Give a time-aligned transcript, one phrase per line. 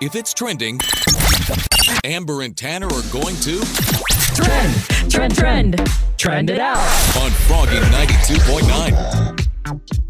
[0.00, 0.78] If it's trending,
[2.04, 3.58] Amber and Tanner are going to
[4.36, 6.78] Trend, trend, trend, trend it out.
[7.20, 9.37] on Froggy 92.9.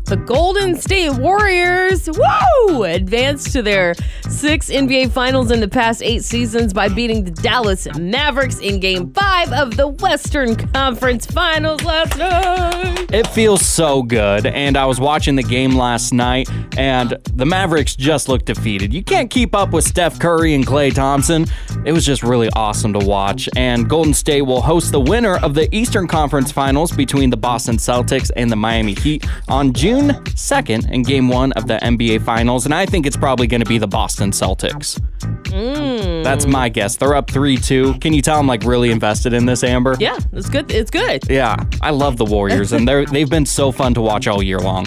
[0.04, 3.94] The Golden State Warriors, woo, advanced to their
[4.26, 9.12] six NBA finals in the past eight seasons by beating the Dallas Mavericks in game
[9.12, 13.06] five of the Western Conference Finals last night.
[13.12, 14.46] It feels so good.
[14.46, 16.48] And I was watching the game last night,
[16.78, 18.94] and the Mavericks just looked defeated.
[18.94, 21.44] You can't keep up with Steph Curry and Klay Thompson.
[21.84, 23.48] It was just really awesome to watch.
[23.56, 27.76] And Golden State will host the winner of the Eastern Conference Finals between the Boston
[27.76, 32.64] Celtics and the Miami Heat on June 2nd in game one of the NBA Finals.
[32.64, 35.00] And I think it's probably going to be the Boston Celtics.
[35.48, 36.22] Hmm.
[36.22, 36.96] That's my guess.
[36.96, 37.94] They're up 3 2.
[37.94, 39.96] Can you tell I'm like really invested in this, Amber?
[39.98, 40.70] Yeah, it's good.
[40.70, 41.28] It's good.
[41.28, 44.58] Yeah, I love the Warriors, and they're they've been so fun to watch all year
[44.58, 44.86] long.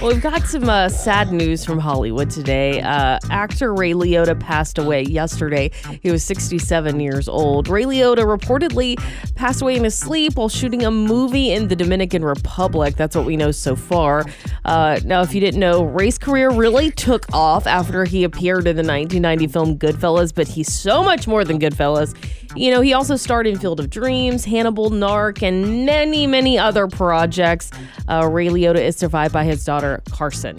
[0.00, 2.80] Well, we've got some uh, sad news from Hollywood today.
[2.80, 5.70] Uh, actor Ray Liotta passed away yesterday.
[6.02, 7.68] He was 67 years old.
[7.68, 8.96] Ray Liotta reportedly
[9.36, 12.96] passed away in his sleep while shooting a movie in the Dominican Republic.
[12.96, 14.24] That's what we know so far.
[14.64, 18.76] Uh, now, if you didn't know, Ray's career really took off after he appeared in
[18.76, 22.16] the 1990 film Goodfellas, but he's so much more than Goodfellas.
[22.54, 26.86] You know, he also starred in Field of Dreams, Hannibal, Narc, and many, many other
[26.86, 27.70] projects.
[28.08, 30.56] Uh, Ray Liotta is survived by his daughter, Carson.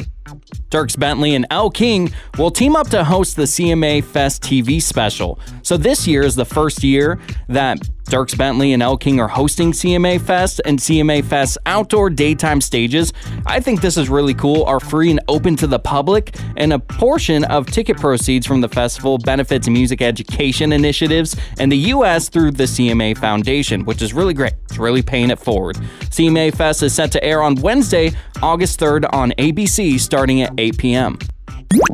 [0.69, 5.39] Dierks Bentley and Elle King will team up to host the CMA Fest TV special.
[5.61, 9.71] So this year is the first year that Dierks Bentley and Elle King are hosting
[9.71, 13.13] CMA Fest and CMA Fest outdoor daytime stages.
[13.45, 16.79] I think this is really cool, are free and open to the public, and a
[16.79, 22.27] portion of ticket proceeds from the festival benefits music education initiatives in the U.S.
[22.27, 24.53] through the CMA Foundation, which is really great.
[24.66, 25.77] It's really paying it forward.
[26.01, 30.78] CMA Fest is set to air on Wednesday, August 3rd on ABC starting at 8
[30.78, 31.17] p.m.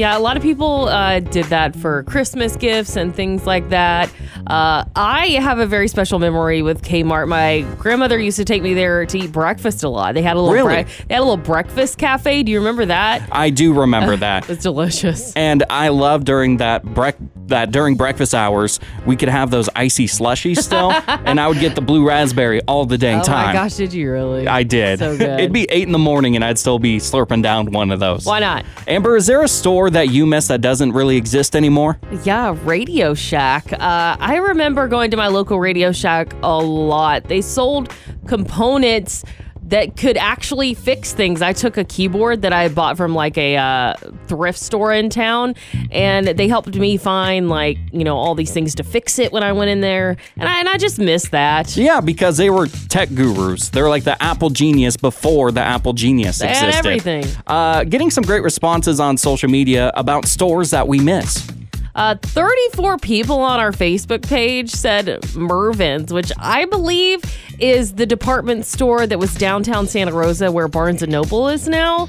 [0.00, 4.10] Yeah, a lot of people uh, did that for Christmas gifts and things like that.
[4.46, 7.28] Uh, I have a very special memory with Kmart.
[7.28, 10.14] My grandmother used to take me there to eat breakfast a lot.
[10.14, 10.84] They had a little Really?
[10.84, 12.42] bre- they had a little breakfast cafe.
[12.42, 13.28] Do you remember that?
[13.30, 14.48] I do remember that.
[14.48, 15.34] It's delicious.
[15.34, 17.18] And I love during that brec-
[17.48, 21.74] that during breakfast hours, we could have those icy slushies still, and I would get
[21.74, 23.44] the blue raspberry all the dang Oh time.
[23.44, 24.46] Oh my gosh, did you really?
[24.46, 25.00] I did.
[25.00, 25.40] So good.
[25.40, 28.24] It'd be eight in the morning, and I'd still be slurping down one of those.
[28.24, 28.64] Why not?
[28.86, 31.98] Amber, is there a store that you miss that doesn't really exist anymore?
[32.24, 33.72] Yeah, Radio Shack.
[33.72, 37.24] Uh, I remember going to my local Radio Shack a lot.
[37.24, 37.92] They sold
[38.26, 39.24] components
[39.70, 41.42] that could actually fix things.
[41.42, 43.94] I took a keyboard that I bought from like a uh,
[44.26, 45.54] thrift store in town,
[45.90, 49.42] and they helped me find like you know all these things to fix it when
[49.42, 51.76] I went in there, and I and I just miss that.
[51.76, 53.70] Yeah, because they were tech gurus.
[53.70, 56.74] They're like the Apple Genius before the Apple Genius existed.
[56.74, 57.24] everything.
[57.46, 61.48] Uh, getting some great responses on social media about stores that we miss.
[61.94, 67.20] Uh, 34 people on our Facebook page said Mervyn's, which I believe
[67.58, 72.08] is the department store that was downtown Santa Rosa where Barnes & Noble is now.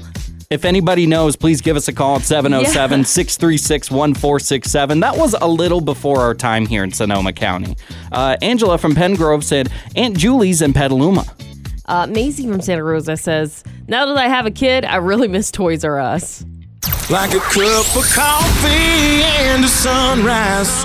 [0.50, 5.00] If anybody knows, please give us a call at 707 636 1467.
[5.00, 7.74] That was a little before our time here in Sonoma County.
[8.12, 11.24] Uh, Angela from Penngrove said Aunt Julie's in Petaluma.
[11.86, 15.50] Uh, Maisie from Santa Rosa says, now that I have a kid, I really miss
[15.50, 16.44] Toys R Us.
[17.10, 20.84] Like a cup of coffee and a sunrise.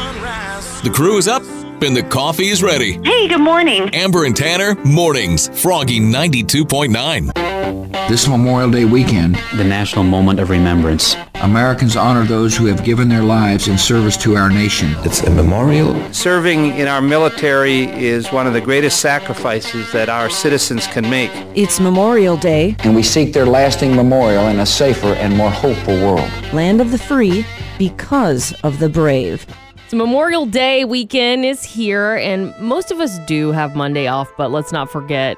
[0.82, 1.37] The crew is up
[1.84, 2.94] and the coffee is ready.
[3.04, 3.90] Hey, good morning.
[3.94, 5.50] Amber and Tanner, mornings.
[5.62, 8.08] Froggy 92.9.
[8.10, 11.16] This Memorial Day weekend, the national moment of remembrance.
[11.36, 14.94] Americans honor those who have given their lives in service to our nation.
[15.00, 15.94] It's a memorial.
[16.14, 21.30] Serving in our military is one of the greatest sacrifices that our citizens can make.
[21.56, 25.96] It's Memorial Day, And we seek their lasting memorial in a safer and more hopeful
[26.02, 26.30] world.
[26.54, 27.46] land of the free,
[27.78, 29.46] because of the brave.
[29.90, 34.52] So Memorial Day weekend is here, and most of us do have Monday off, but
[34.52, 35.38] let's not forget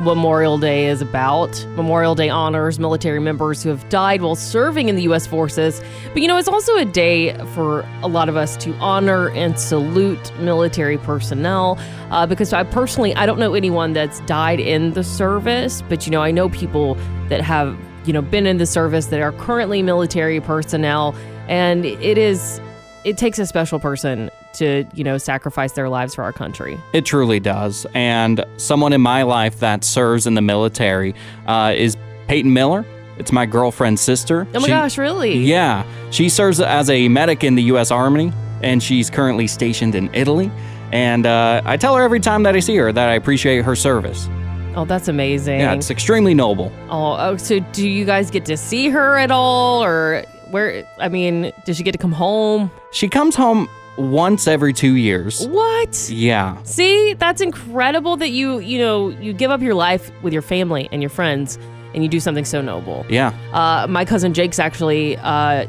[0.00, 1.66] Memorial Day is about.
[1.70, 5.26] Memorial Day honors military members who have died while serving in the U.S.
[5.26, 5.82] forces.
[6.12, 9.58] But you know, it's also a day for a lot of us to honor and
[9.58, 11.76] salute military personnel.
[12.12, 16.12] Uh, because I personally, I don't know anyone that's died in the service, but you
[16.12, 16.94] know, I know people
[17.30, 17.76] that have,
[18.06, 21.16] you know, been in the service that are currently military personnel.
[21.48, 22.60] And it is,
[23.04, 26.78] it takes a special person to, you know, sacrifice their lives for our country.
[26.92, 27.86] It truly does.
[27.94, 31.14] And someone in my life that serves in the military
[31.46, 31.96] uh, is
[32.28, 32.84] Peyton Miller.
[33.18, 34.46] It's my girlfriend's sister.
[34.54, 35.36] Oh my She- gosh, really?
[35.38, 35.84] Yeah.
[36.10, 37.90] She serves as a medic in the U.S.
[37.90, 38.32] Army,
[38.62, 40.50] and she's currently stationed in Italy.
[40.92, 43.74] And uh, I tell her every time that I see her that I appreciate her
[43.74, 44.28] service.
[44.74, 45.60] Oh, that's amazing.
[45.60, 46.72] Yeah, it's extremely noble.
[46.88, 50.86] Oh, oh, so do you guys get to see her at all, or where?
[50.98, 52.70] I mean, does she get to come home?
[52.92, 55.46] She comes home once every two years.
[55.48, 56.08] What?
[56.10, 56.62] Yeah.
[56.62, 60.88] See, that's incredible that you, you know, you give up your life with your family
[60.92, 61.58] and your friends,
[61.94, 63.04] and you do something so noble.
[63.08, 63.32] Yeah.
[63.52, 65.66] Uh, my cousin Jake's actually uh,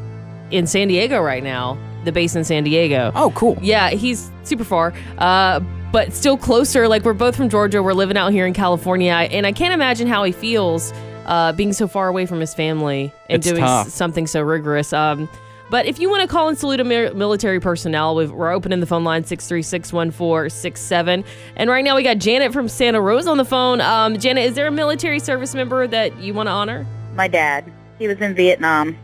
[0.51, 3.11] in San Diego right now, the base in San Diego.
[3.15, 3.57] Oh, cool.
[3.61, 5.59] Yeah, he's super far, uh,
[5.91, 6.87] but still closer.
[6.87, 7.81] Like we're both from Georgia.
[7.81, 10.93] We're living out here in California, and I can't imagine how he feels
[11.25, 13.89] uh, being so far away from his family and It's doing tough.
[13.89, 14.93] something so rigorous.
[14.93, 15.27] Um,
[15.69, 18.85] but if you want to call and salute a military personnel, we've, we're opening the
[18.85, 21.25] phone line 636-1467.
[21.55, 23.81] And right now we got Janet from Santa Rosa on the phone.
[23.81, 26.85] Um, Janet, is there a military service member that you want to honor?
[27.15, 27.71] My dad.
[27.99, 28.97] He was in Vietnam,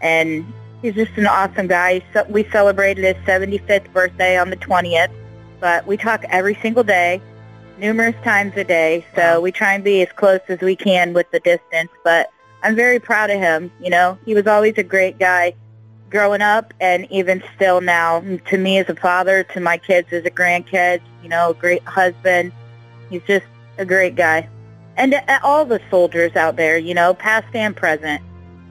[0.00, 0.44] and
[0.80, 2.02] he's just an awesome guy.
[2.12, 5.12] So we celebrated his 75th birthday on the 20th,
[5.60, 7.20] but we talk every single day,
[7.78, 9.04] numerous times a day.
[9.14, 11.90] So we try and be as close as we can with the distance.
[12.04, 12.30] But
[12.62, 13.70] I'm very proud of him.
[13.80, 15.54] You know, he was always a great guy
[16.10, 20.12] growing up and even still now mm, to me as a father, to my kids
[20.12, 22.52] as a grandkid, you know, a great husband.
[23.10, 23.46] He's just
[23.78, 24.48] a great guy.
[24.96, 28.22] And to all the soldiers out there, you know, past and present,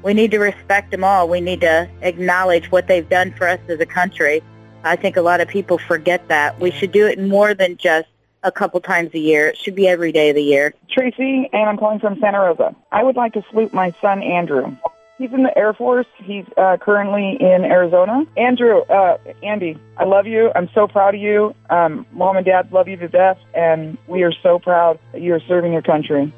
[0.03, 1.27] we need to respect them all.
[1.27, 4.41] We need to acknowledge what they've done for us as a country.
[4.83, 6.59] I think a lot of people forget that.
[6.59, 8.07] We should do it more than just
[8.43, 9.47] a couple times a year.
[9.47, 10.73] It should be every day of the year.
[10.89, 12.75] Tracy, and I'm calling from Santa Rosa.
[12.91, 14.75] I would like to salute my son, Andrew.
[15.17, 16.07] He's in the Air Force.
[16.17, 18.25] He's uh, currently in Arizona.
[18.37, 20.51] Andrew, uh, Andy, I love you.
[20.55, 21.53] I'm so proud of you.
[21.69, 25.35] Um, Mom and Dad love you to death, and we are so proud that you
[25.35, 26.33] are serving your country.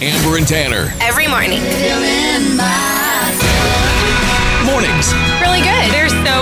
[0.00, 0.90] Amber and Tanner.
[1.02, 1.60] Every morning.
[4.64, 5.12] Mornings.
[5.44, 5.92] Really good.
[5.92, 6.24] They're so funny.
[6.24, 6.33] Froggy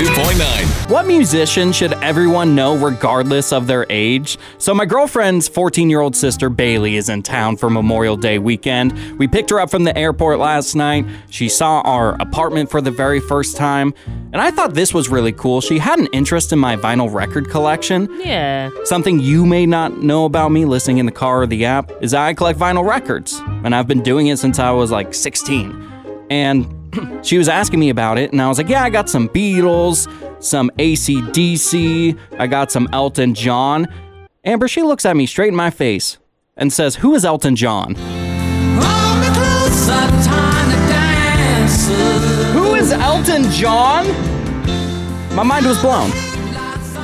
[0.00, 0.90] 92.9.
[0.90, 4.38] What musician should everyone know regardless of their age?
[4.56, 8.94] So, my girlfriend's 14 year old sister Bailey is in town for Memorial Day weekend.
[9.18, 11.04] We picked her up from the airport last night.
[11.28, 13.92] She saw our apartment for the very first time.
[14.32, 15.60] And I thought this was really cool.
[15.60, 18.08] She had an interest in my vinyl record collection.
[18.22, 18.70] Yeah.
[18.84, 22.14] Something you may not know about me listening in the car or the app is
[22.14, 23.38] I collect vinyl records.
[23.64, 25.88] And I've been doing it since I was like 16.
[26.30, 26.79] And
[27.22, 30.08] she was asking me about it, and I was like, Yeah, I got some Beatles,
[30.42, 33.86] some ACDC, I got some Elton John.
[34.44, 36.18] Amber, she looks at me straight in my face
[36.56, 37.94] and says, Who is Elton John?
[42.52, 44.06] Who is Elton John?
[45.34, 46.10] My mind was blown.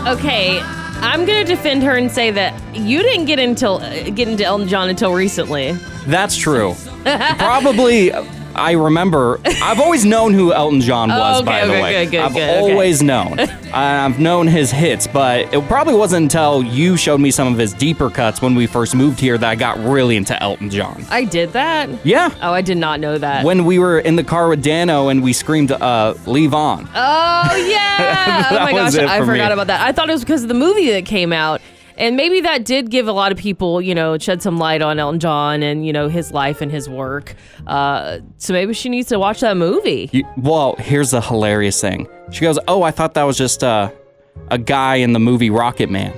[0.07, 0.61] Okay,
[1.01, 4.69] I'm gonna defend her and say that you didn't get until uh, get into Elton
[4.69, 5.73] John until recently.
[6.07, 6.75] That's true.
[7.39, 8.11] Probably,
[8.57, 9.41] I remember.
[9.45, 11.37] I've always known who Elton John was.
[11.37, 12.73] Oh, okay, by the way, good, good, I've good, okay.
[12.73, 13.39] always known.
[13.39, 17.73] I've known his hits, but it probably wasn't until you showed me some of his
[17.75, 21.05] deeper cuts when we first moved here that I got really into Elton John.
[21.11, 21.89] I did that.
[22.05, 22.31] Yeah.
[22.41, 23.45] Oh, I did not know that.
[23.45, 28.49] When we were in the car with Dano and we screamed, uh, "Levon." Oh yeah!
[28.51, 29.53] oh my gosh, I forgot me.
[29.53, 29.81] about that.
[29.81, 31.61] I thought it was because of the movie that came out,
[31.97, 34.99] and maybe that did give a lot of people, you know, shed some light on
[34.99, 37.35] Elton John and you know his life and his work.
[37.67, 40.09] Uh, so maybe she needs to watch that movie.
[40.13, 42.09] You, well, here's the hilarious thing.
[42.31, 43.91] She goes, "Oh, I thought that was just uh,
[44.51, 46.13] a guy in the movie Rocket Man."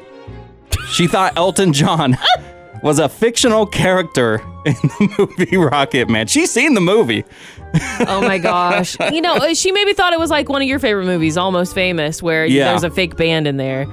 [0.91, 2.17] She thought Elton John
[2.83, 6.27] was a fictional character in the movie Rocket Man.
[6.27, 7.25] She's seen the movie.
[8.07, 8.97] Oh my gosh!
[9.13, 12.23] you know, she maybe thought it was like one of your favorite movies, Almost Famous,
[12.23, 12.71] where Yeah.
[12.71, 13.87] there's a fake band in there.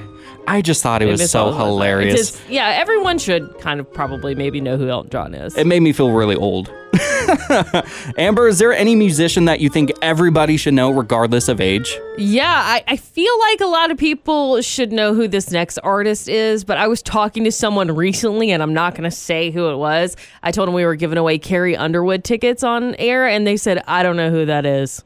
[0.47, 2.13] I just thought it Maybe was so hilarious.
[2.13, 5.57] It is- yeah, everyone should kind of probably maybe know who Elton John is.
[5.57, 6.71] It made me feel really old.
[8.17, 11.97] Amber, is there any musician that you think everybody should know regardless of age?
[12.17, 16.29] Yeah, I, I feel like a lot of people should know who this next artist
[16.29, 19.69] is, but I was talking to someone recently and I'm not going to say who
[19.69, 20.15] it was.
[20.43, 23.83] I told them we were giving away Carrie Underwood tickets on air and they said,
[23.87, 25.03] I don't know who that is.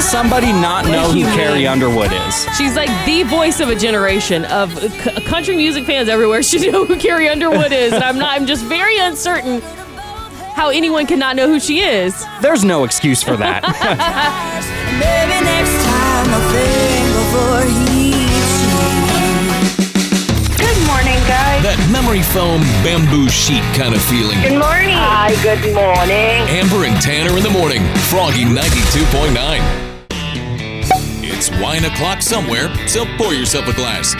[0.00, 2.46] Does somebody not know who Carrie Underwood is?
[2.56, 6.86] She's like the voice of a generation of c- country music fans everywhere should know
[6.86, 8.30] who Carrie Underwood is, and I'm not.
[8.30, 9.60] I'm just very uncertain
[10.54, 12.24] how anyone can not know who she is.
[12.40, 13.60] There's no excuse for that.
[14.96, 18.10] Maybe next time I'll think before he
[20.56, 21.60] Good morning, guys.
[21.62, 24.40] That memory foam bamboo sheet kind of feeling.
[24.40, 24.96] Good morning.
[24.96, 26.48] Hi, good morning.
[26.48, 27.82] Amber and Tanner in the morning.
[28.08, 29.89] Froggy 92.9.
[31.42, 34.14] It's wine o'clock somewhere, so pour yourself a glass.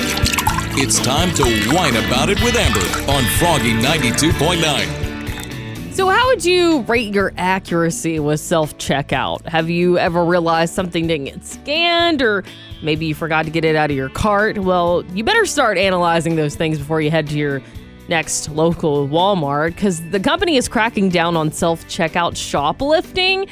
[0.79, 2.81] It's time to whine about it with Amber
[3.13, 5.93] on Froggy 92.9.
[5.93, 9.47] So, how would you rate your accuracy with self checkout?
[9.47, 12.43] Have you ever realized something didn't get scanned, or
[12.83, 14.57] maybe you forgot to get it out of your cart?
[14.57, 17.61] Well, you better start analyzing those things before you head to your
[18.09, 23.47] next local Walmart because the company is cracking down on self checkout shoplifting.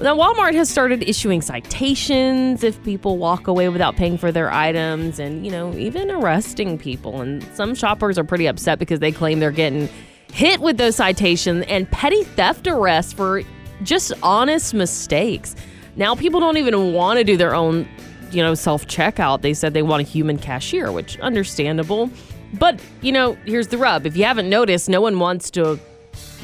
[0.00, 5.20] Now, Walmart has started issuing citations if people walk away without paying for their items
[5.20, 7.20] and, you know, even arresting people.
[7.20, 9.88] And some shoppers are pretty upset because they claim they're getting
[10.32, 13.42] hit with those citations and petty theft arrests for
[13.84, 15.54] just honest mistakes.
[15.94, 17.88] Now, people don't even want to do their own,
[18.32, 19.42] you know, self checkout.
[19.42, 22.10] They said they want a human cashier, which understandable.
[22.54, 24.06] But, you know, here's the rub.
[24.06, 25.78] If you haven't noticed, no one wants to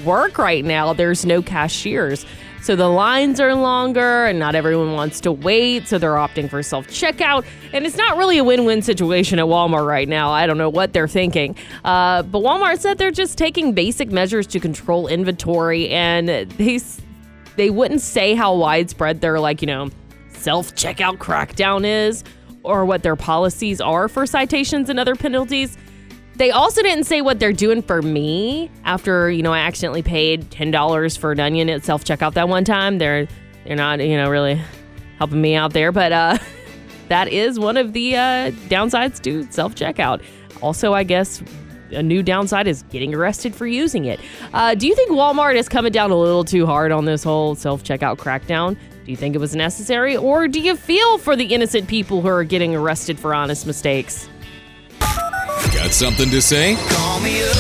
[0.04, 0.92] work right now.
[0.92, 2.24] There's no cashiers.
[2.62, 5.88] So the lines are longer and not everyone wants to wait.
[5.88, 7.46] So they're opting for self checkout.
[7.72, 10.30] And it's not really a win win situation at Walmart right now.
[10.30, 11.56] I don't know what they're thinking.
[11.84, 15.88] Uh, but Walmart said they're just taking basic measures to control inventory.
[15.88, 16.80] And they,
[17.56, 19.90] they wouldn't say how widespread their, like, you know,
[20.28, 22.24] self checkout crackdown is
[22.62, 25.78] or what their policies are for citations and other penalties.
[26.40, 30.50] They also didn't say what they're doing for me after, you know, I accidentally paid
[30.50, 32.96] $10 for an onion at self-checkout that one time.
[32.96, 33.28] They're
[33.66, 34.58] they're not, you know, really
[35.18, 36.38] helping me out there, but uh
[37.08, 40.22] that is one of the uh downsides to self-checkout.
[40.62, 41.42] Also, I guess
[41.90, 44.18] a new downside is getting arrested for using it.
[44.54, 47.54] Uh, do you think Walmart is coming down a little too hard on this whole
[47.54, 48.78] self-checkout crackdown?
[49.04, 52.28] Do you think it was necessary, or do you feel for the innocent people who
[52.28, 54.26] are getting arrested for honest mistakes?
[55.80, 56.76] Got something to say?
[56.90, 57.56] Call me up.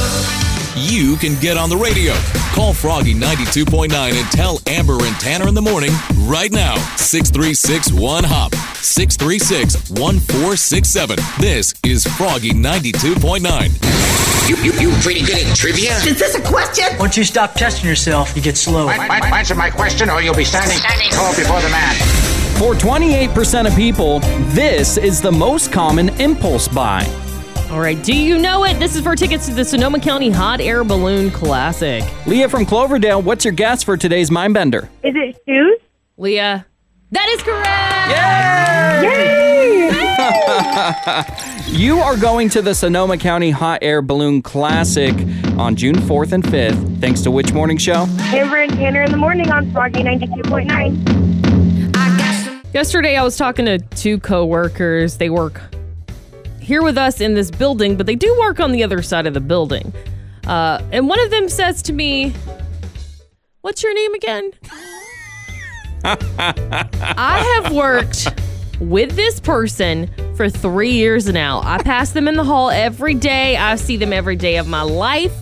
[0.76, 2.12] You can get on the radio.
[2.52, 5.90] Call Froggy 92.9 and tell Amber and Tanner in the morning
[6.28, 6.74] right now.
[6.96, 8.54] 636 1 Hop.
[8.76, 11.16] 636 1467.
[11.40, 14.50] This is Froggy 92.9.
[14.50, 15.96] You, you, you pretty good at trivia?
[16.04, 16.98] Is this a question?
[16.98, 18.90] Once you stop testing yourself, you get slow.
[18.90, 20.76] Answer my question or you'll be standing
[21.10, 21.94] tall before the man.
[22.58, 24.20] For 28% of people,
[24.52, 27.06] this is the most common impulse buy.
[27.70, 28.80] All right, do you know it?
[28.80, 32.02] This is for tickets to the Sonoma County Hot Air Balloon Classic.
[32.26, 34.88] Leah from Cloverdale, what's your guess for today's Mindbender?
[35.04, 35.78] Is it shoes?
[36.16, 36.66] Leah,
[37.12, 38.10] that is correct!
[39.04, 39.90] Yay!
[41.78, 45.14] you are going to the Sonoma County Hot Air Balloon Classic
[45.56, 48.06] on June 4th and 5th, thanks to which morning show?
[48.18, 52.74] Amber and Tanner in the morning on Froggy 92.9.
[52.74, 55.18] Yesterday, I was talking to two coworkers.
[55.18, 55.60] They work
[56.70, 59.34] here with us in this building, but they do work on the other side of
[59.34, 59.92] the building.
[60.46, 62.32] Uh, and one of them says to me,
[63.62, 64.52] What's your name again?
[66.04, 68.28] I have worked
[68.78, 71.60] with this person for three years now.
[71.64, 74.82] I pass them in the hall every day, I see them every day of my
[74.82, 75.36] life.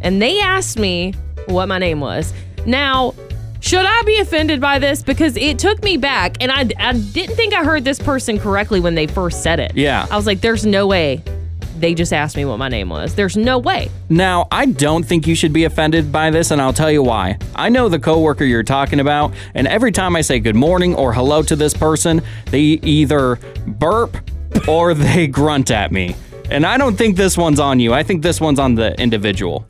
[0.00, 1.14] And they asked me
[1.46, 2.34] what my name was.
[2.66, 3.14] Now,
[3.62, 5.02] should I be offended by this?
[5.02, 8.80] Because it took me back, and I, I didn't think I heard this person correctly
[8.80, 9.76] when they first said it.
[9.76, 10.06] Yeah.
[10.10, 11.22] I was like, there's no way
[11.78, 13.14] they just asked me what my name was.
[13.14, 13.88] There's no way.
[14.08, 17.38] Now, I don't think you should be offended by this, and I'll tell you why.
[17.54, 21.12] I know the coworker you're talking about, and every time I say good morning or
[21.12, 24.16] hello to this person, they either burp
[24.68, 26.16] or they grunt at me.
[26.50, 27.94] And I don't think this one's on you.
[27.94, 29.66] I think this one's on the individual.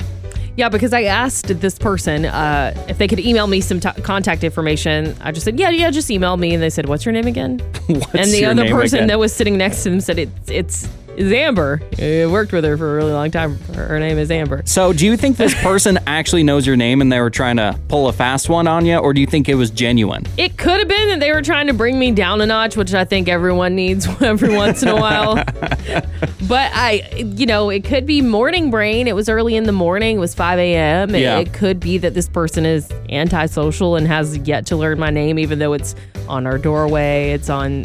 [0.56, 4.44] Yeah, because I asked this person uh, if they could email me some t- contact
[4.44, 5.16] information.
[5.22, 6.52] I just said, yeah, yeah, just email me.
[6.52, 7.60] And they said, what's your name again?
[7.88, 9.08] And the other person again?
[9.08, 11.82] that was sitting next to him said, it's, it's, it's Amber.
[11.98, 13.58] I worked with her for a really long time.
[13.74, 14.62] Her her name is Amber.
[14.64, 17.78] So, do you think this person actually knows your name and they were trying to
[17.88, 20.24] pull a fast one on you, or do you think it was genuine?
[20.38, 22.94] It could have been that they were trying to bring me down a notch, which
[22.94, 25.34] I think everyone needs every once in a while.
[26.48, 29.08] but I, you know, it could be morning brain.
[29.08, 30.16] It was early in the morning.
[30.16, 31.14] It was 5 a.m.
[31.14, 31.38] It, Yeah.
[31.40, 35.38] it could be that this person is antisocial and has yet to learn my name,
[35.38, 35.96] even though it's
[36.28, 37.30] on our doorway.
[37.32, 37.84] It's on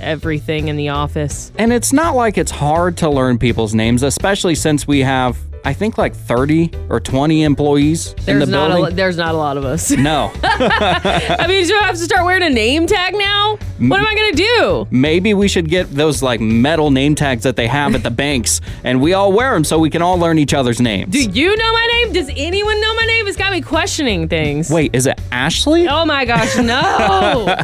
[0.00, 1.52] everything in the office.
[1.58, 5.72] And it's not like it's hard to learn people's names, especially since we have I
[5.72, 8.92] think like 30 or 20 employees in the There's not building.
[8.92, 9.90] a, there's not a lot of us.
[9.90, 10.30] no.
[10.44, 13.58] I mean, do I have to start wearing a name tag now?
[13.80, 14.86] What am I gonna do?
[14.92, 18.60] Maybe we should get those like metal name tags that they have at the banks
[18.84, 21.10] and we all wear them so we can all learn each other's names.
[21.10, 22.12] Do you know my name?
[22.12, 23.26] Does anyone know my name?
[23.26, 24.70] It's got me questioning things.
[24.70, 25.88] Wait, is it Ashley?
[25.88, 27.56] Oh my gosh, no.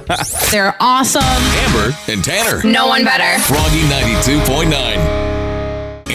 [0.50, 1.22] They're awesome.
[1.22, 2.68] Amber and Tanner.
[2.68, 3.40] No one better.
[3.44, 5.21] Froggy 92.9.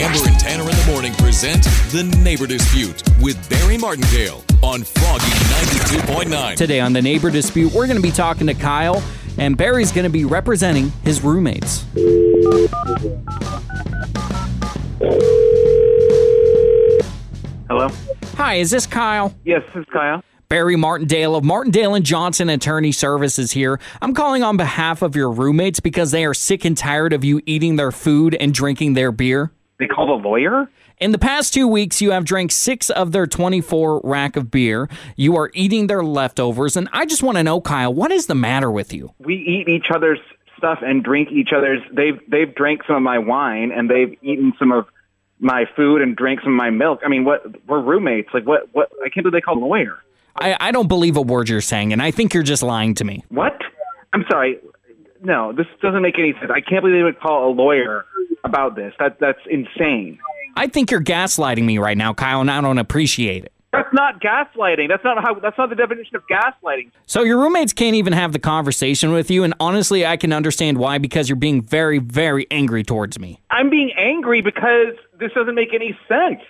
[0.00, 5.26] Amber and Tanner in the morning present The Neighbor Dispute with Barry Martindale on Froggy
[5.26, 6.54] 92.9.
[6.54, 9.02] Today on the neighbor dispute, we're going to be talking to Kyle,
[9.38, 11.84] and Barry's going to be representing his roommates.
[17.68, 17.88] Hello?
[18.36, 19.34] Hi, is this Kyle?
[19.44, 20.22] Yes, this is Kyle.
[20.48, 23.80] Barry Martindale of Martindale and Johnson Attorney Services here.
[24.00, 27.42] I'm calling on behalf of your roommates because they are sick and tired of you
[27.46, 29.50] eating their food and drinking their beer.
[29.78, 30.68] They called a lawyer?
[30.98, 34.88] In the past two weeks, you have drank six of their 24 rack of beer.
[35.16, 38.34] You are eating their leftovers, and I just want to know, Kyle, what is the
[38.34, 39.12] matter with you?
[39.20, 40.18] We eat each other's
[40.56, 41.80] stuff and drink each other's.
[41.92, 44.86] They've they've drank some of my wine and they've eaten some of
[45.38, 47.00] my food and drank some of my milk.
[47.04, 47.44] I mean, what?
[47.68, 48.30] We're roommates.
[48.34, 48.68] Like what?
[48.72, 48.90] What?
[49.04, 49.98] I can't believe they called a lawyer.
[50.34, 53.04] I, I don't believe a word you're saying, and I think you're just lying to
[53.04, 53.24] me.
[53.28, 53.56] What?
[54.12, 54.58] I'm sorry.
[55.22, 56.50] No, this doesn't make any sense.
[56.54, 58.04] I can't believe they would call a lawyer
[58.44, 58.94] about this.
[58.98, 60.18] That that's insane.
[60.56, 63.52] I think you're gaslighting me right now, Kyle, and I don't appreciate it.
[63.72, 64.88] That's not gaslighting.
[64.88, 65.34] That's not how.
[65.34, 66.90] That's not the definition of gaslighting.
[67.06, 70.78] So your roommates can't even have the conversation with you, and honestly, I can understand
[70.78, 73.40] why because you're being very, very angry towards me.
[73.50, 76.40] I'm being angry because this doesn't make any sense.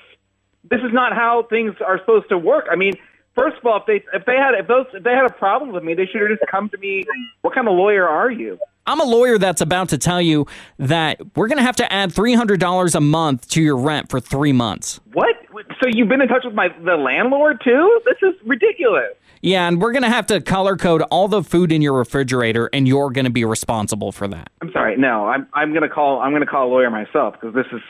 [0.70, 2.66] This is not how things are supposed to work.
[2.70, 2.94] I mean,
[3.38, 5.72] first of all, if they if they had if those if they had a problem
[5.72, 7.04] with me, they should have just come to me.
[7.42, 8.58] What kind of lawyer are you?
[8.86, 10.46] I'm a lawyer that's about to tell you
[10.78, 14.52] that we're going to have to add $300 a month to your rent for three
[14.52, 14.98] months.
[15.12, 15.36] What?
[15.82, 18.00] So you've been in touch with my the landlord too?
[18.06, 19.12] This is ridiculous.
[19.42, 22.70] Yeah, and we're going to have to color code all the food in your refrigerator,
[22.72, 24.50] and you're going to be responsible for that.
[24.62, 24.96] I'm sorry.
[24.96, 27.82] No, I'm I'm gonna call I'm gonna call a lawyer myself because this is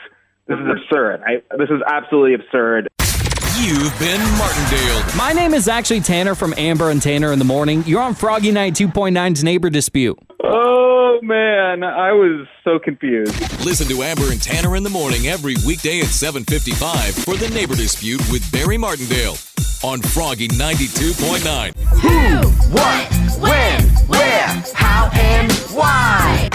[0.47, 1.21] this is absurd.
[1.25, 2.89] I, this is absolutely absurd.
[3.61, 5.03] You've been Martindale.
[5.17, 7.83] My name is actually Tanner from Amber and Tanner in the Morning.
[7.85, 10.17] You're on Froggy Night 2.9's Neighbor Dispute.
[10.41, 13.37] Oh man, I was so confused.
[13.65, 17.75] Listen to Amber and Tanner in the morning every weekday at 7:55 for the Neighbor
[17.75, 19.35] Dispute with Barry Martindale
[19.83, 21.75] on Froggy 92.9.
[21.99, 26.49] Who, what, when, where, how, and why?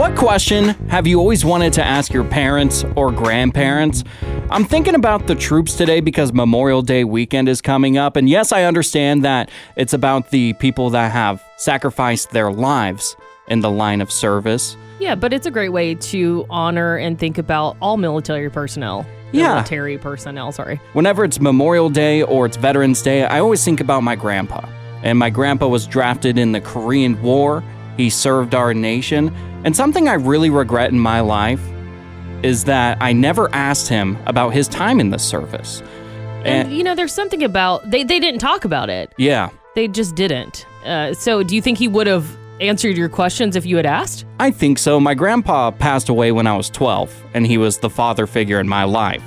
[0.00, 4.02] What question have you always wanted to ask your parents or grandparents?
[4.48, 8.16] I'm thinking about the troops today because Memorial Day weekend is coming up.
[8.16, 13.14] And yes, I understand that it's about the people that have sacrificed their lives
[13.48, 14.74] in the line of service.
[15.00, 19.04] Yeah, but it's a great way to honor and think about all military personnel.
[19.32, 19.56] Yeah.
[19.56, 20.80] Military personnel, sorry.
[20.94, 24.66] Whenever it's Memorial Day or it's Veterans Day, I always think about my grandpa.
[25.02, 27.62] And my grandpa was drafted in the Korean War.
[28.00, 29.34] He served our nation.
[29.64, 31.60] And something I really regret in my life
[32.42, 35.82] is that I never asked him about his time in the service.
[36.46, 39.12] And, you know, there's something about they they didn't talk about it.
[39.18, 40.66] yeah, They just didn't.
[40.86, 42.24] Uh, so, do you think he would have
[42.62, 44.24] answered your questions if you had asked?
[44.38, 44.98] I think so.
[44.98, 48.66] My grandpa passed away when I was 12, and he was the father figure in
[48.68, 49.22] my life.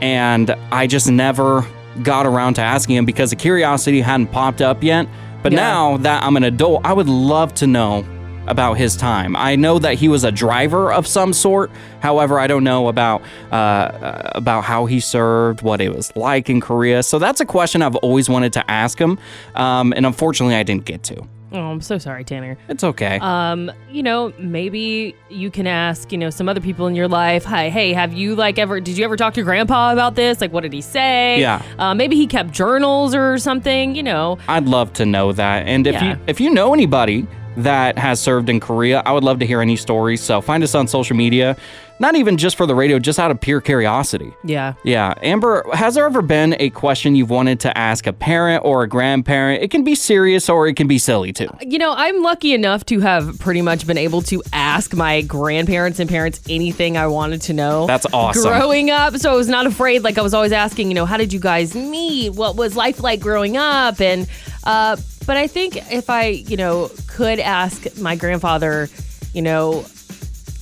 [0.00, 1.66] And I just never
[2.02, 5.06] got around to asking him because the curiosity hadn't popped up yet.
[5.42, 5.60] But Yeah.
[5.60, 8.06] now that I'm an adult, I would love to know
[8.46, 9.36] about his time.
[9.36, 11.70] I know that he was a driver of some sort.
[12.00, 16.50] However, I don't know about uh, uh, about how he served, what it was like
[16.50, 17.02] in Korea.
[17.02, 19.18] So that's a question I've always wanted to ask him,
[19.54, 21.26] um, and unfortunately, I didn't get to.
[21.52, 22.58] Oh, I'm so sorry, Tanner.
[22.68, 23.20] It's okay.
[23.22, 27.44] Um, you know, maybe you can ask, you know, some other people in your life,
[27.44, 30.40] hi, hey, have you like ever, did you ever talk to grandpa about this?
[30.40, 31.38] Like, what did he say?
[31.40, 31.62] Yeah.
[31.78, 34.36] Uh, maybe he kept journals or something, you know.
[34.48, 35.68] I'd love to know that.
[35.68, 36.14] And if Yeah.
[36.14, 37.24] you if you know anybody
[37.56, 40.20] that has served in Korea, I would love to hear any stories.
[40.22, 41.56] So find us on social media.
[42.00, 44.34] Not even just for the radio, just out of pure curiosity.
[44.42, 44.74] Yeah.
[44.84, 45.14] Yeah.
[45.22, 48.88] Amber, has there ever been a question you've wanted to ask a parent or a
[48.88, 49.62] grandparent?
[49.62, 51.48] It can be serious or it can be silly too.
[51.60, 56.00] You know, I'm lucky enough to have pretty much been able to ask my grandparents
[56.00, 57.86] and parents anything I wanted to know.
[57.86, 58.42] That's awesome.
[58.42, 60.02] Growing up, so I was not afraid.
[60.02, 62.30] Like I was always asking, you know, how did you guys meet?
[62.30, 64.00] What was life like growing up?
[64.00, 64.28] And
[64.64, 68.88] uh, but I think if I, you know, could ask my grandfather,
[69.32, 69.84] you know,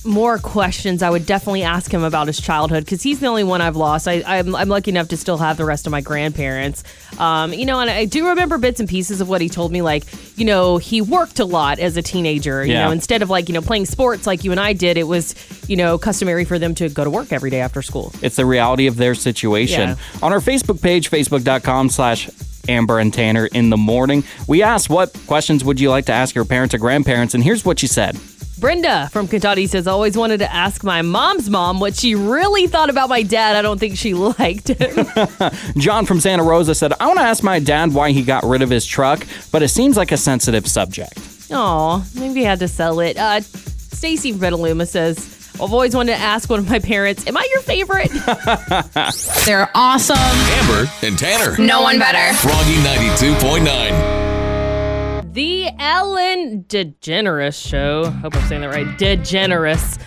[0.05, 3.61] more questions, I would definitely ask him about his childhood because he's the only one
[3.61, 4.05] I've lost.
[4.05, 6.83] I, I'm, I'm lucky enough to still have the rest of my grandparents.
[7.17, 9.81] Um, you know, and I do remember bits and pieces of what he told me.
[9.81, 10.03] Like,
[10.37, 12.65] you know, he worked a lot as a teenager.
[12.65, 12.85] You Yeah.
[12.87, 15.35] know, instead of like, you know, playing sports like you and I did, it was,
[15.69, 18.11] you know, customary for them to go to work every day after school.
[18.21, 19.89] It's the reality of their situation.
[19.89, 19.95] Yeah.
[20.21, 22.29] On our Facebook page, facebook.com slash
[22.67, 26.33] Amber and Tanner in the morning, we asked what questions would you like to ask
[26.35, 28.17] your parents or grandparents, and here's what she said.
[28.59, 32.89] Brenda from Kentucky says, always wanted to ask my mom's mom what she really thought
[32.89, 33.57] about my dad.
[33.57, 35.05] I don't think she liked him.
[35.77, 38.61] John from Santa Rosa said, I want to ask my dad why he got rid
[38.61, 41.19] of his truck, but it seems like a sensitive subject.
[41.51, 43.17] Aw, maybe he had to sell it.
[43.17, 47.47] Uh, Stacy Petaluma says, I've always wanted to ask one of my parents, Am I
[47.51, 48.09] your favorite?
[49.45, 50.17] They're awesome.
[50.17, 51.55] Amber and Tanner.
[51.57, 52.35] No one better.
[52.39, 55.33] Froggy 92.9.
[55.33, 58.09] the Ellen DeGeneres Show.
[58.09, 58.87] Hope I'm saying that right.
[58.97, 59.99] DeGeneres.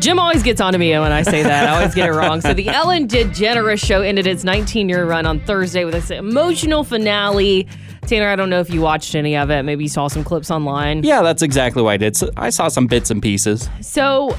[0.00, 1.68] Jim always gets onto me when I say that.
[1.68, 2.40] I always get it wrong.
[2.42, 7.66] So the Ellen DeGeneres Show ended its 19-year run on Thursday with this emotional finale.
[8.02, 9.62] Tanner, I don't know if you watched any of it.
[9.62, 11.04] Maybe you saw some clips online.
[11.04, 12.16] Yeah, that's exactly what I did.
[12.16, 13.70] So I saw some bits and pieces.
[13.80, 14.36] So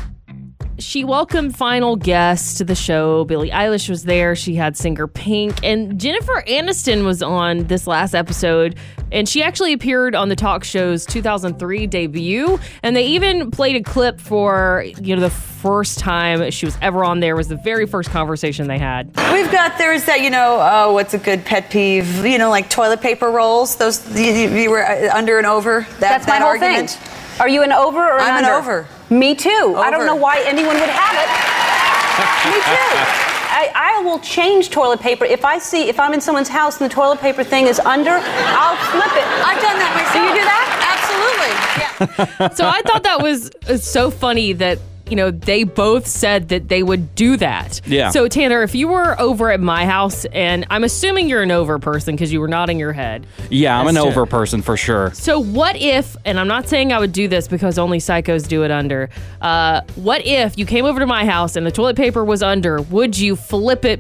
[0.77, 3.23] she welcomed final guests to the show.
[3.25, 4.35] Billie Eilish was there.
[4.35, 5.57] She had singer Pink.
[5.63, 8.75] And Jennifer Aniston was on this last episode.
[9.11, 12.59] And she actually appeared on the talk show's 2003 debut.
[12.83, 17.03] And they even played a clip for, you know, the first time she was ever
[17.05, 19.07] on there was the very first conversation they had.
[19.31, 22.69] We've got there's that you know oh what's a good pet peeve you know like
[22.69, 26.41] toilet paper rolls those you, you were uh, under and over that That's my that
[26.41, 26.91] whole argument.
[26.91, 27.41] thing.
[27.41, 28.57] Are you an over or an I'm an under?
[28.57, 28.87] over.
[29.09, 29.75] Me too.
[29.77, 31.29] I don't know why anyone would have it.
[32.49, 33.25] Me too.
[33.55, 36.89] I, I will change toilet paper if I see if I'm in someone's house and
[36.89, 38.11] the toilet paper thing is under.
[38.11, 39.27] I'll flip it.
[39.45, 40.13] I've done that myself.
[40.13, 40.67] Do you do that?
[40.91, 41.53] Absolutely.
[41.81, 42.49] Yeah.
[42.55, 46.69] So I thought that was uh, so funny that you know they both said that
[46.69, 47.81] they would do that.
[47.85, 48.09] Yeah.
[48.09, 51.79] So Tanner, if you were over at my house, and I'm assuming you're an over
[51.79, 53.27] person because you were nodding your head.
[53.49, 55.11] Yeah, I'm an That's over person for sure.
[55.13, 58.63] So what if, and I'm not saying I would do this because only psychos do
[58.63, 59.09] it under.
[59.41, 62.81] Uh, what if you came over to my house and the toilet paper was under?
[62.81, 63.99] Would you flip it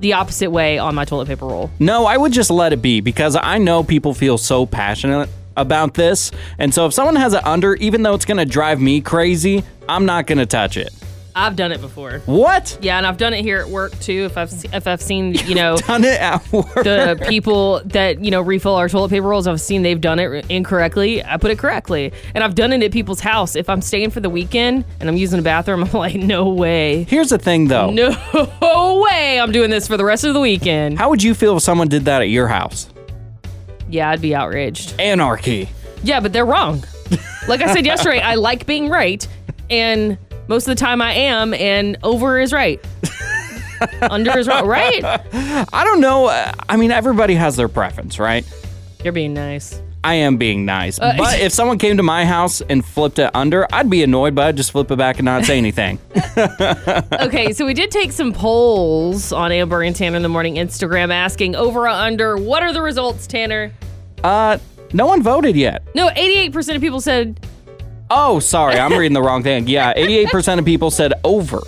[0.00, 1.70] the opposite way on my toilet paper roll?
[1.78, 5.94] No, I would just let it be because I know people feel so passionate about
[5.94, 6.30] this.
[6.58, 9.64] And so if someone has it under, even though it's going to drive me crazy,
[9.88, 10.90] I'm not going to touch it.
[11.36, 12.18] I've done it before.
[12.26, 12.76] What?
[12.82, 14.24] Yeah, and I've done it here at work too.
[14.24, 16.74] If I've se- if I've seen you know Done it at work.
[16.74, 20.50] the people that you know refill our toilet paper rolls, I've seen they've done it
[20.50, 21.22] incorrectly.
[21.24, 23.54] I put it correctly, and I've done it at people's house.
[23.54, 27.04] If I'm staying for the weekend and I'm using a bathroom, I'm like, no way,
[27.04, 27.90] Here's the thing though.
[27.90, 30.98] no way, I'm doing this for the rest of the weekend.
[30.98, 32.88] How would you feel if someone did that at your house?
[33.88, 34.98] Yeah, I'd be outraged.
[34.98, 35.68] Anarchy.
[36.02, 36.82] Yeah, but they're wrong.
[37.46, 39.26] Like I said yesterday, I like being right,
[39.70, 42.84] and most of the time I am, and over is right.
[44.02, 45.04] Under is wrong, right?
[45.04, 46.28] I don't know.
[46.68, 48.44] I mean, everybody has their preference, right?
[49.04, 49.80] You're being nice.
[50.02, 50.98] I am being nice.
[50.98, 54.34] Uh, but if someone came to my house and flipped it under, I'd be annoyed,
[54.34, 55.98] but I'd just flip it back and not say anything.
[57.20, 61.12] okay, so we did take some polls on Amber and Tanner in the Morning Instagram
[61.12, 62.36] asking over or under.
[62.36, 63.72] What are the results, Tanner?
[64.24, 64.58] uh,
[64.92, 65.82] no one voted yet.
[65.94, 67.38] No, 88% of people said,
[68.10, 68.78] Oh, sorry.
[68.78, 69.68] I'm reading the wrong thing.
[69.68, 71.62] Yeah, 88% of people said over.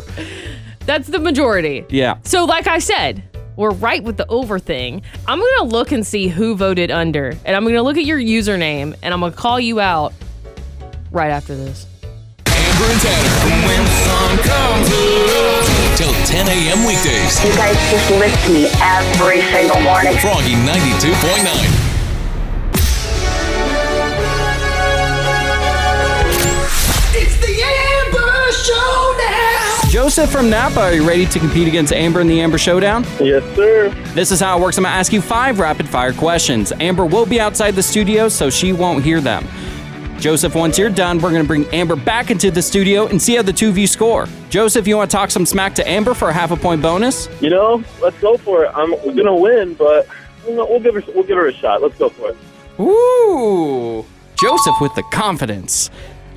[0.87, 1.85] that's the majority.
[1.91, 2.19] Yeah.
[2.23, 3.23] So, like I said,
[3.57, 5.03] we're right with the over thing.
[5.29, 8.05] I'm going to look and see who voted under, and I'm going to look at
[8.07, 10.15] your username, and I'm going to call you out
[11.11, 11.87] right after this.
[12.47, 13.67] Amber and Tanner.
[13.69, 14.89] When sun comes.
[15.99, 16.87] Till 10 a.m.
[16.87, 17.45] weekdays.
[17.45, 20.17] You guys just lift me every single morning.
[20.19, 21.90] Froggy 92.9.
[29.91, 33.05] Joseph from Napa, are you ready to compete against Amber in the Amber Showdown?
[33.21, 33.91] Yes, sir.
[34.15, 34.79] This is how it works.
[34.79, 36.73] I'm going to ask you five rapid fire questions.
[36.79, 39.47] Amber will be outside the studio, so she won't hear them.
[40.21, 43.35] Joseph, once you're done, we're going to bring Amber back into the studio and see
[43.35, 44.27] how the two of you score.
[44.49, 47.29] Joseph, you want to talk some smack to Amber for a half a point bonus?
[47.41, 48.73] You know, let's go for it.
[48.75, 50.07] I'm gonna win, but
[50.47, 51.83] we'll we'll give her we'll give her a shot.
[51.83, 52.37] Let's go for it.
[52.81, 54.05] Ooh.
[54.41, 55.91] Joseph with the confidence.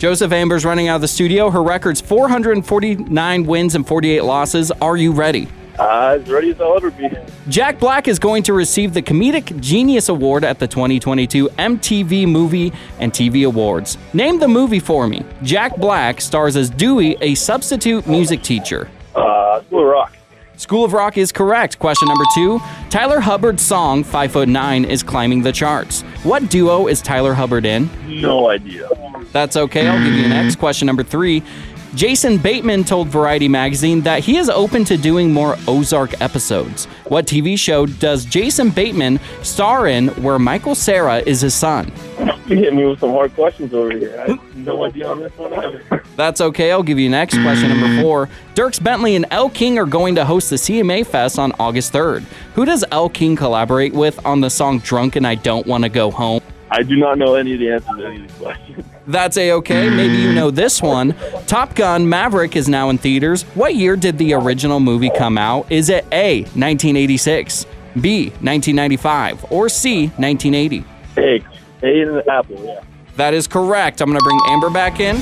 [0.04, 1.50] Joseph Amber's running out of the studio.
[1.50, 4.70] Her record's 449 wins and 48 losses.
[4.70, 5.48] Are you ready?
[5.80, 7.08] Uh, as ready as I'll ever be.
[7.48, 12.74] Jack Black is going to receive the Comedic Genius Award at the 2022 MTV Movie
[13.00, 13.98] and TV Awards.
[14.12, 15.24] Name the movie for me.
[15.42, 18.90] Jack Black stars as Dewey, a substitute music teacher.
[19.16, 20.18] Uh, School of Rock.
[20.58, 21.80] School of Rock is correct.
[21.80, 22.60] Question number two.
[22.90, 26.02] Tyler Hubbard's song, 5 Foot 9, is climbing the charts.
[26.24, 27.90] What duo is Tyler Hubbard in?
[28.22, 28.90] No idea.
[29.34, 29.88] That's okay.
[29.88, 30.56] I'll give you next.
[30.56, 31.44] Question number three.
[31.96, 36.86] Jason Bateman told Variety magazine that he is open to doing more Ozark episodes.
[37.08, 41.92] What TV show does Jason Bateman star in where Michael Cera is his son?
[42.48, 44.20] You hit me with some hard questions over here.
[44.20, 46.04] I have no idea on this one either.
[46.16, 46.72] That's okay.
[46.72, 48.28] I'll give you next question number four.
[48.56, 52.24] Dierks Bentley and Elle King are going to host the CMA Fest on August 3rd.
[52.56, 55.90] Who does Elle King collaborate with on the song Drunk and I Don't Want to
[55.90, 56.42] Go Home?
[56.72, 58.86] I do not know any of the answers to any of these questions.
[59.08, 59.90] That's a okay.
[59.90, 61.16] Maybe you know this one.
[61.46, 63.44] Top Gun Maverick is now in theaters.
[63.54, 65.70] What year did the original movie come out?
[65.72, 67.66] Is it A, 1986,
[68.00, 70.86] B, 1995, or C, 1980?
[71.18, 71.44] A,
[71.86, 72.82] A in the apple, yeah.
[73.18, 74.02] That is correct.
[74.02, 75.22] I'm going to bring Amber back in.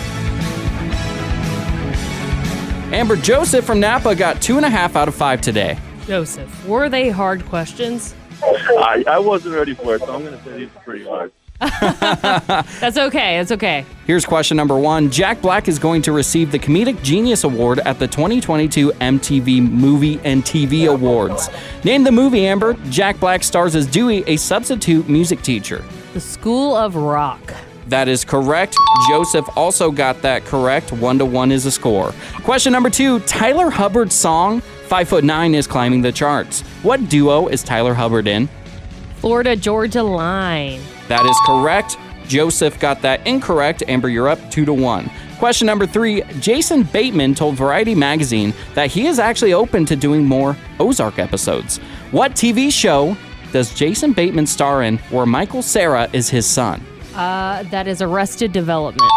[2.93, 5.77] Amber Joseph from Napa got two and a half out of five today.
[6.05, 8.15] Joseph, were they hard questions?
[8.43, 11.31] I, I wasn't ready for it, so I'm going to say these are pretty hard.
[11.79, 13.37] That's okay.
[13.37, 13.85] That's okay.
[14.07, 17.99] Here's question number one Jack Black is going to receive the Comedic Genius Award at
[17.99, 21.49] the 2022 MTV Movie and TV Awards.
[21.83, 22.73] Name the movie, Amber.
[22.89, 25.83] Jack Black stars as Dewey, a substitute music teacher.
[26.13, 27.53] The School of Rock.
[27.87, 28.75] That is correct.
[29.09, 30.91] Joseph also got that correct.
[30.91, 32.11] One to one is a score.
[32.43, 36.61] Question number two Tyler Hubbard's song, Five Foot Nine, is climbing the charts.
[36.81, 38.49] What duo is Tyler Hubbard in?
[39.17, 40.81] Florida Georgia Line.
[41.11, 41.97] That is correct.
[42.29, 43.83] Joseph got that incorrect.
[43.89, 45.11] Amber, you're up two to one.
[45.39, 50.23] Question number three Jason Bateman told Variety magazine that he is actually open to doing
[50.23, 51.79] more Ozark episodes.
[52.11, 53.17] What TV show
[53.51, 56.81] does Jason Bateman star in where Michael Cera is his son?
[57.13, 59.11] Uh, that is Arrested Development.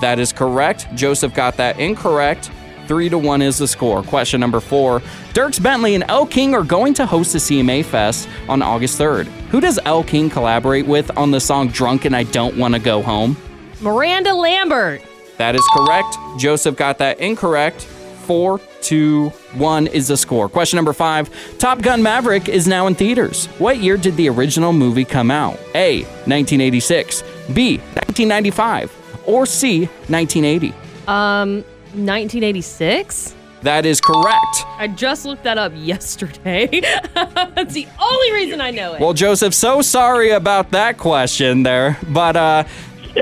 [0.00, 0.86] That is correct.
[0.94, 2.52] Joseph got that incorrect.
[2.90, 4.02] Three to one is the score.
[4.02, 4.98] Question number four.
[5.32, 9.26] Dierks Bentley and Elle King are going to host the CMA Fest on August 3rd.
[9.52, 12.80] Who does Elle King collaborate with on the song Drunk and I Don't Want to
[12.80, 13.36] Go Home?
[13.80, 15.02] Miranda Lambert.
[15.38, 16.16] That is correct.
[16.40, 17.82] Joseph got that incorrect.
[17.82, 20.48] Four to one is the score.
[20.48, 23.46] Question number five Top Gun Maverick is now in theaters.
[23.60, 25.60] What year did the original movie come out?
[25.76, 26.02] A.
[26.26, 27.22] 1986,
[27.54, 27.76] B.
[27.76, 28.92] 1995,
[29.26, 29.82] or C.
[30.08, 30.74] 1980?
[31.06, 33.34] Um, 1986.
[33.62, 34.64] That is correct.
[34.78, 36.66] I just looked that up yesterday.
[37.14, 39.00] That's the only reason I know it.
[39.00, 41.98] Well, Joseph, so sorry about that question there.
[42.08, 42.64] But uh,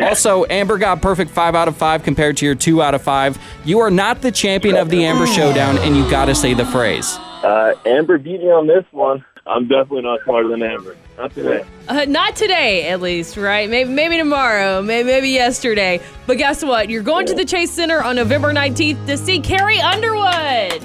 [0.01, 3.39] also, Amber got perfect five out of five compared to your two out of five.
[3.65, 6.67] You are not the champion of the Amber Showdown, and you got to say the
[6.67, 7.17] phrase.
[7.43, 9.25] Uh, Amber beat me on this one.
[9.47, 10.97] I'm definitely not smarter than Amber.
[11.19, 11.65] Not today.
[11.89, 13.69] Uh, not today, at least, right?
[13.69, 16.01] Maybe, maybe tomorrow, maybe, maybe yesterday.
[16.29, 16.89] But guess what?
[16.89, 20.81] You're going to the Chase Center on November 19th to see Carrie Underwood.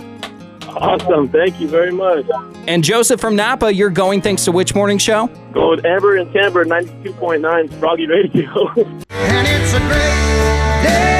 [0.69, 1.29] Awesome.
[1.29, 2.25] Thank you very much.
[2.67, 5.27] And Joseph from Napa, you're going thanks to which morning show?
[5.53, 8.73] Go with Amber and Timber, 92.9 Froggy Radio.
[9.33, 10.13] And it's a great day
[10.81, 11.12] to be alive.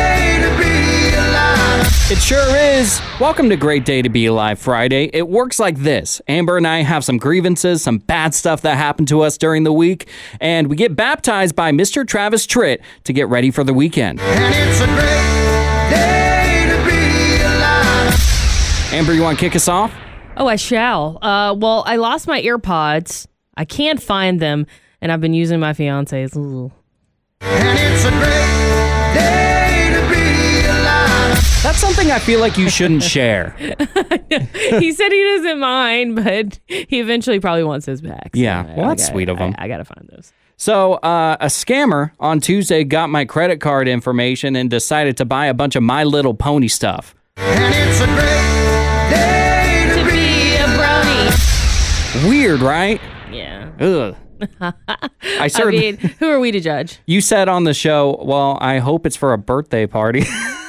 [2.14, 3.02] It sure is.
[3.20, 5.10] Welcome to Great Day to Be Alive Friday.
[5.14, 9.08] It works like this Amber and I have some grievances, some bad stuff that happened
[9.08, 10.08] to us during the week,
[10.40, 12.08] and we get baptized by Mr.
[12.08, 14.20] Travis Tritt to get ready for the weekend.
[14.20, 18.94] And it's a great day to be alive.
[18.94, 19.92] Amber, you want to kick us off?
[20.38, 21.18] Oh, I shall.
[21.20, 23.26] Uh, well, I lost my earpods.
[23.58, 24.68] I can't find them,
[25.02, 26.38] and I've been using my fiance's.
[26.38, 26.72] Ooh.
[27.42, 29.53] And it's a great day to be alive.
[31.64, 33.52] That's something I feel like you shouldn't share.
[33.58, 38.32] he said he doesn't mind, but he eventually probably wants his back.
[38.36, 39.56] So Yeah, I- well, I that's gotta- sweet of him.
[39.58, 40.34] I, I gotta find those.
[40.58, 45.46] So, uh, a scammer on Tuesday got my credit card information and decided to buy
[45.48, 47.16] a bunch of My Little Pony stuff.
[47.38, 52.30] And it's a great day to, To be a brony.
[52.30, 53.02] Weird, right?
[53.32, 53.72] Yeah.
[53.80, 54.16] Ugh.
[54.62, 54.74] I
[55.40, 55.94] I certainly.
[55.94, 57.00] mean, who are we to judge?
[57.08, 60.24] you said on the show, well, I hope it's for a birthday party.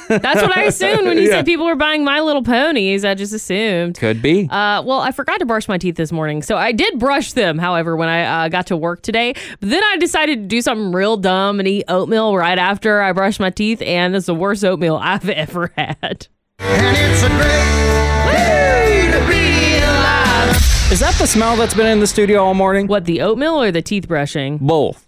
[0.07, 1.37] That's what I assumed when you Yeah.
[1.37, 3.03] said people were buying My Little Ponies.
[3.05, 3.97] I just assumed.
[3.97, 4.43] Could be.
[4.49, 7.57] Uh, well, I forgot to brush my teeth this morning, so I did brush them.
[7.57, 10.91] However, when I uh, got to work today, but then I decided to do something
[10.91, 14.63] real dumb and eat oatmeal right after I brushed my teeth, and it's the worst
[14.63, 16.27] oatmeal I've ever had.
[16.59, 20.55] And it's a great day to be alive.
[20.91, 22.87] Is that the smell that's been in the studio all morning?
[22.87, 24.57] What the oatmeal or the teeth brushing?
[24.59, 25.04] Both.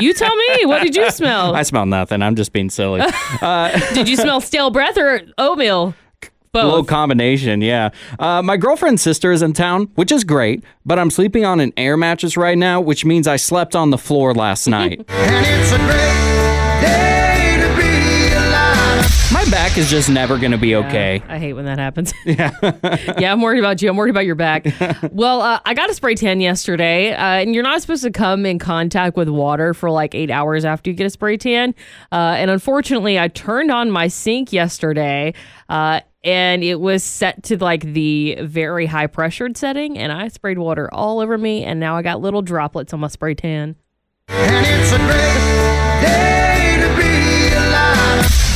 [0.00, 0.66] You tell me.
[0.66, 1.54] What did you smell?
[1.56, 2.22] I smell nothing.
[2.22, 3.02] I'm just being silly.
[3.40, 5.94] Uh, did you smell stale breath or oatmeal?
[6.52, 6.72] Both.
[6.72, 7.90] Low combination, yeah.
[8.18, 11.72] Uh, my girlfriend's sister is in town, which is great, but I'm sleeping on an
[11.76, 15.04] air mattress right now, which means I slept on the floor last night.
[19.34, 21.20] My back is just never going to be okay.
[21.28, 22.14] I hate when that happens.
[22.24, 22.52] Yeah.
[23.18, 23.90] yeah, I'm worried about you.
[23.90, 24.64] I'm worried about your back.
[25.10, 28.46] well, uh, I got a spray tan yesterday, uh, and you're not supposed to come
[28.46, 31.74] in contact with water for like eight hours after you get a spray tan.
[32.12, 35.34] Uh, and unfortunately, I turned on my sink yesterday.
[35.68, 40.58] Uh, and it was set to like the very high pressured setting, and I sprayed
[40.58, 43.74] water all over me, and now I got little droplets on my spray tan.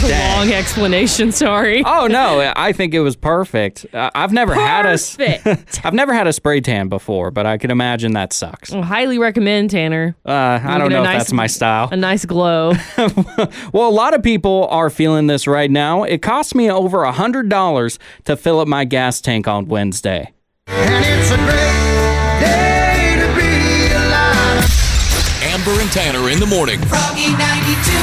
[0.04, 1.32] Long explanation.
[1.32, 1.82] Sorry.
[1.84, 3.84] Oh no, I think it was perfect.
[3.92, 5.80] Uh, I've never had a s- Perfect.
[5.84, 8.70] I've never had a spray tan before, but I can imagine that sucks.
[8.70, 10.14] Well, highly recommend Tanner.
[10.24, 11.88] Uh, I don't get a know nice- if that's my style.
[11.90, 12.72] A nice glow.
[13.72, 16.02] Well, a lot of people are feeling this right now.
[16.04, 20.32] It cost me over a hundred dollars to fill up my gas tank on Wednesday.
[25.42, 26.78] Amber and Tanner in the morning.
[26.86, 27.97] Froggy 92.9